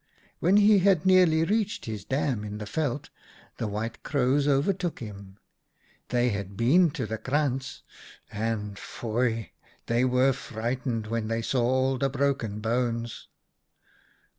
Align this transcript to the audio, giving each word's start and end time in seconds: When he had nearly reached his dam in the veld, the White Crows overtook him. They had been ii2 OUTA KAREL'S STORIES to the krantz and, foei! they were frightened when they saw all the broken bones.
When 0.39 0.57
he 0.57 0.79
had 0.79 1.05
nearly 1.05 1.43
reached 1.43 1.85
his 1.85 2.03
dam 2.03 2.43
in 2.43 2.57
the 2.57 2.65
veld, 2.65 3.11
the 3.57 3.67
White 3.67 4.01
Crows 4.01 4.47
overtook 4.47 4.97
him. 4.97 5.37
They 6.09 6.29
had 6.29 6.57
been 6.57 6.89
ii2 6.89 6.89
OUTA 6.89 6.91
KAREL'S 6.91 6.91
STORIES 6.91 7.07
to 7.07 7.13
the 7.13 7.17
krantz 7.19 7.83
and, 8.31 8.75
foei! 8.77 9.49
they 9.85 10.03
were 10.03 10.33
frightened 10.33 11.05
when 11.05 11.27
they 11.27 11.43
saw 11.43 11.61
all 11.61 11.97
the 11.99 12.09
broken 12.09 12.61
bones. 12.61 13.27